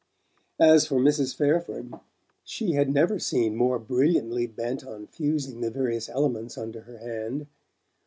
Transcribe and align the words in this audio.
As 0.59 0.87
for 0.87 0.99
Mrs. 0.99 1.35
Fairford, 1.37 1.93
she 2.43 2.71
had 2.71 2.91
never 2.91 3.19
seemed 3.19 3.55
more 3.55 3.77
brilliantly 3.77 4.47
bent 4.47 4.83
on 4.83 5.05
fusing 5.05 5.61
the 5.61 5.69
various 5.69 6.09
elements 6.09 6.57
under 6.57 6.81
her 6.81 6.97
hand. 6.97 7.45